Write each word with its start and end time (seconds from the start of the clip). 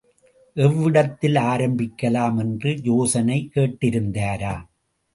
எவ்விடத்தில் 0.55 1.35
ஆரம்பிக்கலாம்? 1.35 2.39
என்று 2.39 2.79
யோசனை 2.83 3.49
கேட்டிருந்தாராம். 3.55 4.65